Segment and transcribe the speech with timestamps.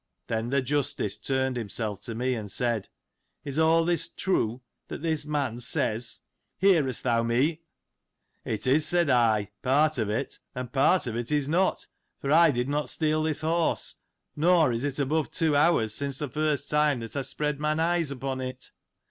[0.25, 2.89] Then the Justice turned himself to me, and said,"
[3.45, 6.21] Is all this true, that this man says—
[6.57, 7.61] hearest thou me?"
[8.43, 11.85] It is, said I— part of it— and part of it is not—
[12.19, 13.97] for I did not steal this horse:
[14.35, 18.09] nor is it above two hours since the first time that I spread mine eyes
[18.09, 18.71] upon it.